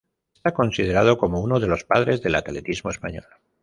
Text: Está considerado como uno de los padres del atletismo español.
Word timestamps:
Está 0.37 0.51
considerado 0.55 1.19
como 1.19 1.41
uno 1.41 1.59
de 1.59 1.67
los 1.67 1.83
padres 1.83 2.23
del 2.23 2.33
atletismo 2.33 2.89
español. 2.89 3.25